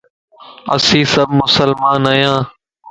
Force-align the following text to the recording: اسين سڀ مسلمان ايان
اسين 0.73 1.05
سڀ 1.13 1.27
مسلمان 1.41 2.01
ايان 2.11 2.37